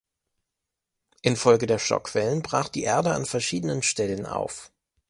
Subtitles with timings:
[1.21, 4.71] Infolge der Schockwellen brach die Erde an verschiedenen Stellen auf.